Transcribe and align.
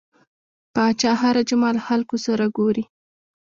پاچا 0.73 1.11
هر 1.21 1.35
جمعه 1.49 1.71
له 1.77 1.81
خلکو 1.87 2.15
سره 2.25 2.45
ګوري. 2.57 2.83